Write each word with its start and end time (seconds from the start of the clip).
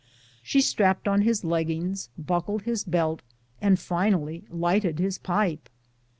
She 0.41 0.61
strapped 0.61 1.07
on 1.07 1.21
his 1.21 1.43
leggings, 1.45 2.09
buckled 2.17 2.63
his 2.63 2.83
belt, 2.83 3.21
and 3.61 3.77
finally 3.77 4.43
lighted 4.49 4.97
his 4.97 5.19
pipe. 5.19 5.69